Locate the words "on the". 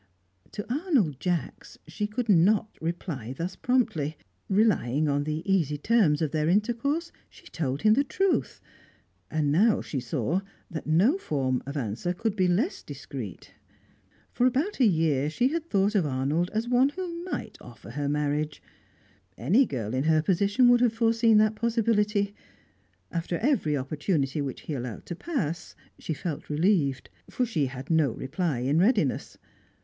5.07-5.43